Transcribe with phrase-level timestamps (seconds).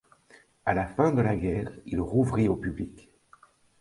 [0.65, 3.07] A la fin de la guerre il rouvrit au public.